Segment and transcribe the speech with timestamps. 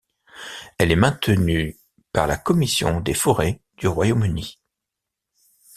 [0.79, 1.77] Elle est maintenue
[2.11, 4.57] par la Commission des forêts du Royaume-Uni.